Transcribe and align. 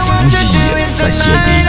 разбуди 0.00 0.82
соседей. 0.82 1.60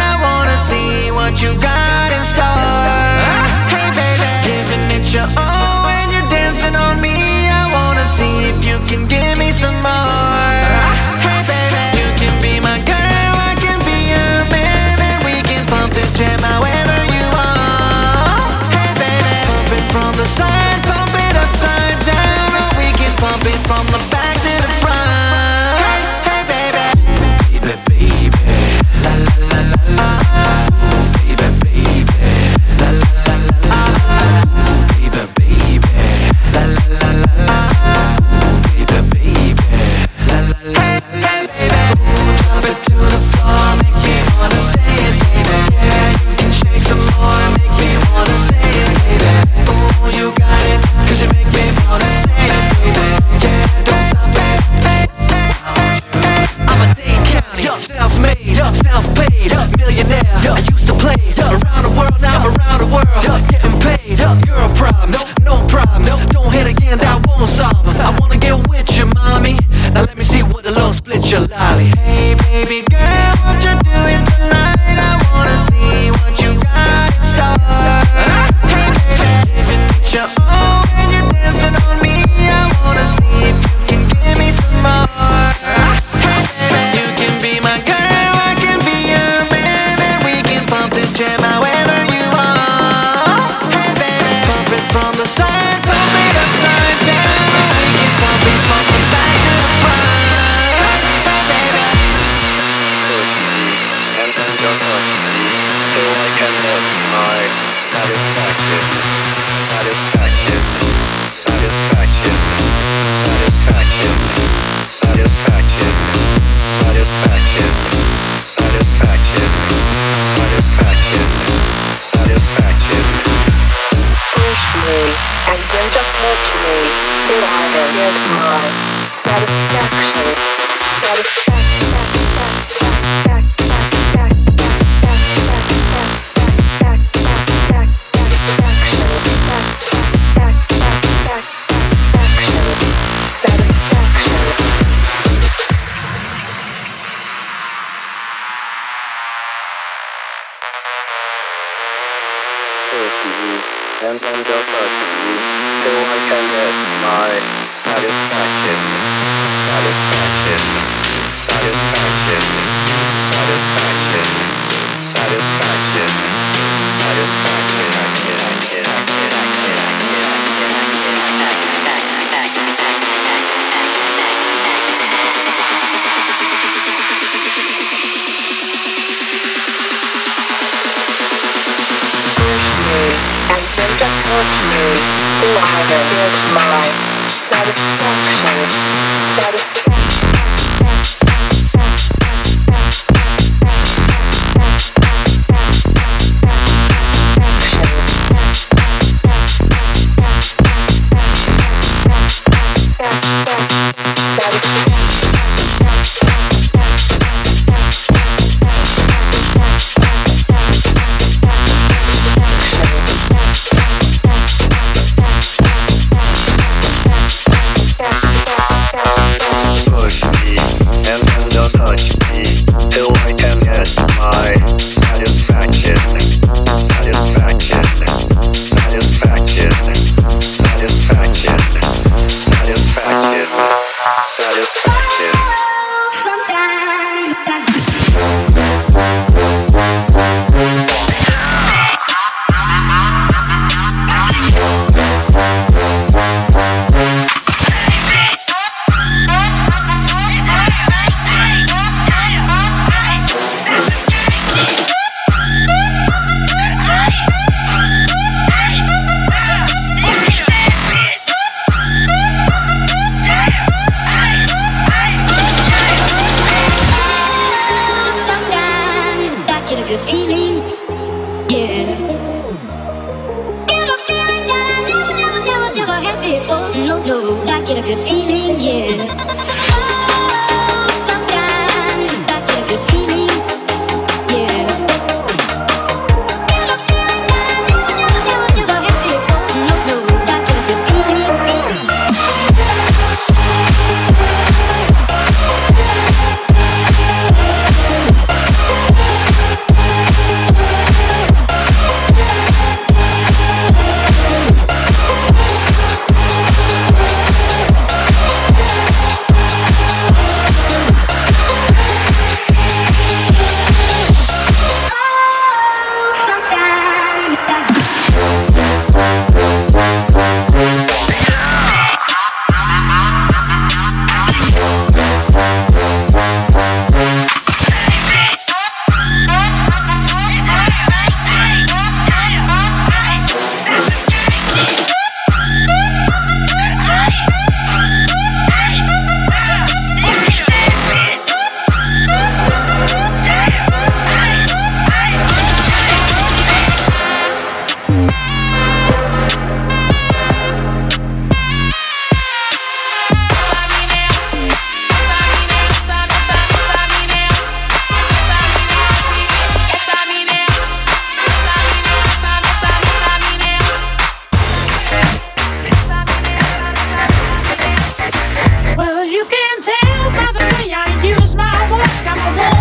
love. 372.37 372.60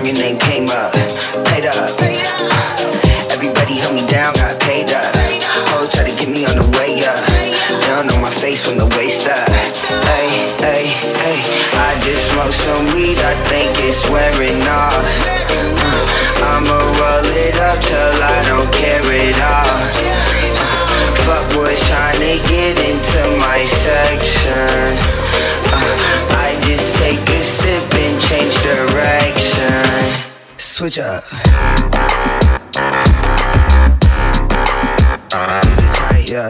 time 0.00 0.06
your 0.06 0.22
name 0.22 0.38
came 0.38 0.68
up, 0.70 0.92
paid 1.46 1.66
up. 1.66 2.00
Everybody 3.32 3.74
held 3.76 3.94
me 3.94 4.06
down, 4.06 4.32
got 4.34 4.58
paid 4.60 4.90
up. 4.92 5.14
Hoes 5.72 5.90
try 5.92 6.08
to 6.08 6.16
get 6.16 6.28
me 6.28 6.44
on 6.46 6.56
the 6.56 6.68
way 6.78 7.04
up. 7.04 7.20
Down 7.84 8.08
on 8.08 8.22
my 8.22 8.30
face 8.40 8.64
from 8.64 8.78
the 8.78 8.88
waist 8.96 9.28
up. 9.28 9.48
Hey, 10.08 10.28
hey, 10.64 10.86
hey. 11.20 11.38
I 11.76 11.98
just 12.00 12.32
smoked 12.32 12.54
some 12.54 12.86
weed, 12.94 13.18
I 13.18 13.34
think 13.48 13.72
it's 13.84 14.08
wearing 14.08 14.62
off. 14.68 15.19
Switch 30.80 30.98
up. 30.98 31.22
Tight, 35.28 36.24
Yeah. 36.26 36.48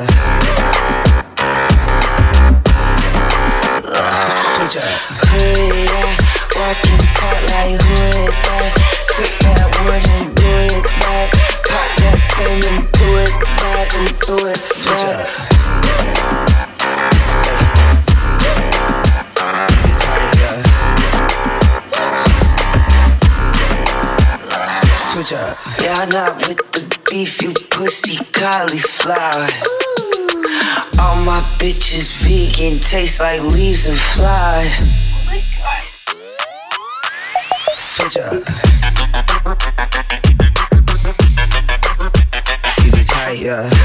Switch 4.55 4.77
up. 4.77 4.99
Hood 5.27 5.89
that, 5.91 6.15
walking 6.55 7.03
tight 7.11 7.43
like 7.51 7.75
hood 7.83 8.35
that. 8.47 8.71
Took 9.15 9.33
that 9.43 9.67
wood 9.83 10.05
and 10.15 10.27
blew 10.33 10.79
it 10.79 10.87
back. 11.03 11.29
Pop 11.67 11.91
that 11.99 12.19
thing 12.39 12.63
and 12.71 12.87
threw 12.95 13.15
it 13.27 13.35
back 13.59 13.91
and 13.99 14.09
threw 14.23 14.47
it 14.47 14.60
Yeah, 26.01 26.07
not 26.07 26.37
with 26.49 26.57
the 26.73 26.81
beef, 27.11 27.43
you 27.43 27.53
pussy 27.69 28.17
cauliflower. 28.33 29.49
All 30.99 31.17
my 31.27 31.43
bitches 31.59 32.09
vegan, 32.25 32.79
taste 32.81 33.21
like 33.21 33.43
leaves 33.43 33.87
and 33.87 33.99
flies. 33.99 35.13
Oh 35.13 35.25
my 35.27 35.43
god. 35.59 35.85
Up. 38.17 38.33
Keep 42.77 42.95
it 42.95 43.07
tight, 43.07 43.41
yeah. 43.41 43.80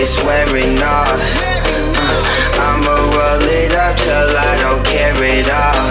It's 0.00 0.22
wearing 0.24 0.78
off. 0.82 1.12
Uh, 1.12 2.24
I'ma 2.56 2.94
roll 3.12 3.44
it 3.60 3.74
up 3.74 3.96
till 3.98 4.30
I 4.34 4.56
don't 4.62 4.84
care 4.84 5.12
at 5.12 5.48
all. 5.52 5.90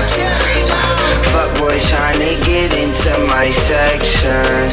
Uh, 0.68 1.24
fuck 1.32 1.60
boys 1.60 1.88
trying 1.90 2.18
to 2.18 2.34
get 2.44 2.74
into 2.74 3.12
my 3.28 3.52
section. 3.52 4.66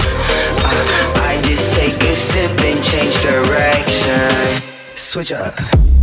Uh, 0.64 1.26
I 1.28 1.40
just 1.44 1.76
take 1.76 2.02
a 2.02 2.16
sip 2.16 2.58
and 2.60 2.82
change 2.82 3.20
direction. 3.20 4.62
Switch 4.94 5.32
up. 5.32 5.95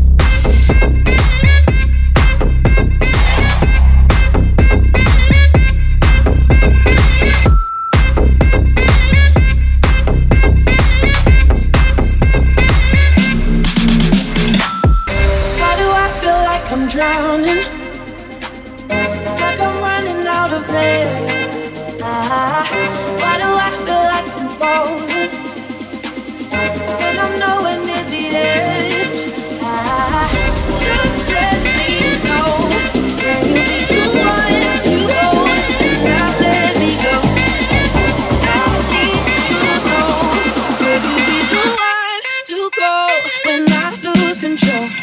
Control? 44.44 45.03